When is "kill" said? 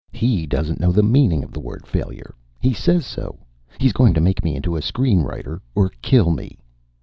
6.01-6.31